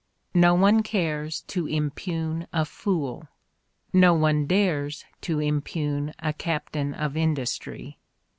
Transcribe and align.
No 0.33 0.55
one 0.55 0.81
cares 0.81 1.41
to 1.41 1.67
impugn 1.67 2.47
a 2.51 2.65
fool; 2.65 3.27
no 3.93 4.15
one 4.15 4.47
dares 4.47 5.05
to 5.29 5.39
impugn 5.39 6.15
a 6.17 6.33
captain 6.33 6.95
of 6.95 7.15
industry. 7.15 7.99